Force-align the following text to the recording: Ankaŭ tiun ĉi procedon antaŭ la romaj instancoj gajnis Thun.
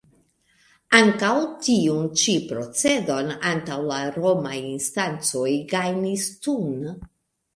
Ankaŭ 0.99 1.33
tiun 1.65 2.07
ĉi 2.21 2.33
procedon 2.51 3.29
antaŭ 3.51 3.77
la 3.91 3.99
romaj 4.15 4.57
instancoj 4.71 5.47
gajnis 5.75 6.25
Thun. 6.47 6.89